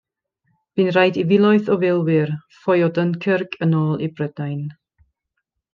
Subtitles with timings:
[0.79, 4.65] Bu'n rhaid i filoedd o filwyr ffoi o Dunkirk yn ôl i Brydain.